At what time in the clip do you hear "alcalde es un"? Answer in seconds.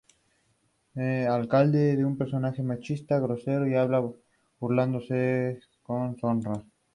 1.29-2.17